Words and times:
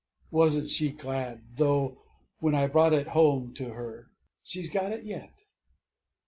Wasn't 0.31 0.67
she 0.69 0.89
glad, 0.93 1.57
though, 1.57 2.01
when 2.39 2.55
I 2.55 2.65
brought 2.65 2.91
it 2.91 3.09
home 3.09 3.53
to 3.53 3.73
her!... 3.75 4.09
She's 4.41 4.67
got 4.71 4.91
it 4.91 5.03
yet...." 5.05 5.37